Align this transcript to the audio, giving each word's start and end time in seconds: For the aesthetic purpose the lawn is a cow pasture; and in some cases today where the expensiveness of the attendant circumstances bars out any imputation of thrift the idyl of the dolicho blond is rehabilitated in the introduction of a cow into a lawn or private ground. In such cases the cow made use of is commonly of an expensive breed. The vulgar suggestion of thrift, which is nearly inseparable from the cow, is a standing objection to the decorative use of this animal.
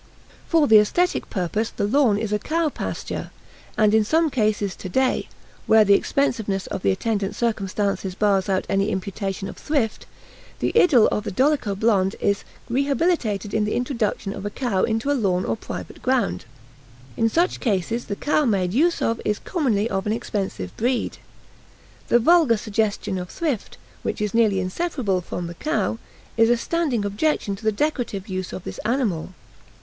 For 0.47 0.65
the 0.65 0.79
aesthetic 0.79 1.29
purpose 1.29 1.69
the 1.69 1.85
lawn 1.85 2.17
is 2.17 2.33
a 2.33 2.39
cow 2.39 2.69
pasture; 2.69 3.29
and 3.77 3.93
in 3.93 4.03
some 4.03 4.31
cases 4.31 4.75
today 4.75 5.29
where 5.67 5.85
the 5.85 5.93
expensiveness 5.93 6.65
of 6.65 6.81
the 6.81 6.89
attendant 6.89 7.35
circumstances 7.35 8.15
bars 8.15 8.49
out 8.49 8.65
any 8.67 8.89
imputation 8.89 9.47
of 9.47 9.57
thrift 9.57 10.07
the 10.57 10.73
idyl 10.75 11.05
of 11.11 11.23
the 11.23 11.31
dolicho 11.31 11.75
blond 11.75 12.15
is 12.19 12.43
rehabilitated 12.67 13.53
in 13.53 13.63
the 13.63 13.75
introduction 13.75 14.33
of 14.33 14.43
a 14.43 14.49
cow 14.49 14.81
into 14.81 15.11
a 15.11 15.13
lawn 15.13 15.45
or 15.45 15.55
private 15.55 16.01
ground. 16.01 16.45
In 17.15 17.29
such 17.29 17.59
cases 17.59 18.05
the 18.05 18.15
cow 18.15 18.43
made 18.43 18.73
use 18.73 19.03
of 19.03 19.21
is 19.23 19.37
commonly 19.37 19.87
of 19.87 20.07
an 20.07 20.13
expensive 20.13 20.75
breed. 20.77 21.19
The 22.07 22.17
vulgar 22.17 22.57
suggestion 22.57 23.19
of 23.19 23.29
thrift, 23.29 23.77
which 24.01 24.19
is 24.19 24.33
nearly 24.33 24.59
inseparable 24.59 25.21
from 25.21 25.45
the 25.45 25.53
cow, 25.53 25.99
is 26.37 26.49
a 26.49 26.57
standing 26.57 27.05
objection 27.05 27.55
to 27.57 27.63
the 27.63 27.71
decorative 27.71 28.27
use 28.27 28.51
of 28.51 28.63
this 28.63 28.79
animal. 28.79 29.35